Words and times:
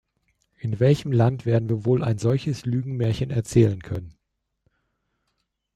In 0.57 0.79
welchem 0.79 1.11
Land 1.11 1.45
werden 1.45 1.69
wir 1.69 1.85
wohl 1.85 2.03
ein 2.03 2.17
solches 2.17 2.65
Lügenmärchen 2.65 3.29
erzählen 3.29 3.83
können? 3.83 4.15